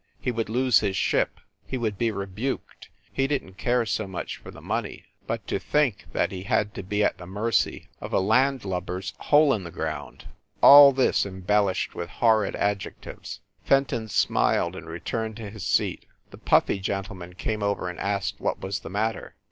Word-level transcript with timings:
He 0.19 0.31
would 0.31 0.49
lose 0.49 0.79
his 0.79 0.97
ship, 0.97 1.39
he 1.67 1.77
would 1.77 1.95
be 1.99 2.09
rebuked, 2.09 2.89
he 3.13 3.27
didn 3.27 3.49
t 3.49 3.53
care 3.61 3.85
so 3.85 4.07
much 4.07 4.37
for 4.37 4.49
the 4.49 4.59
money, 4.59 5.03
but 5.27 5.45
to 5.45 5.59
think 5.59 6.07
that 6.11 6.31
he 6.31 6.41
had 6.41 6.73
to 6.73 6.81
be 6.81 7.03
at 7.03 7.19
the 7.19 7.27
mercy 7.27 7.87
of 7.99 8.11
a 8.11 8.19
landlubber 8.19 8.97
s 8.97 9.13
hole 9.19 9.53
in 9.53 9.63
the 9.63 9.69
ground. 9.69 10.25
All 10.59 10.91
this 10.91 11.23
em 11.23 11.41
bellished 11.41 11.93
with 11.93 12.09
horrid 12.09 12.55
adjectives. 12.55 13.41
Fenton 13.63 14.07
smiled 14.07 14.75
and 14.75 14.87
returned 14.89 15.35
to 15.37 15.51
his 15.51 15.67
seat. 15.67 16.07
The 16.31 16.39
puffy 16.39 16.79
gentleman 16.79 17.35
came 17.35 17.61
over 17.61 17.87
and 17.87 17.99
asked 17.99 18.39
what 18.39 18.59
was 18.59 18.79
the 18.79 18.89
matter. 18.89 19.35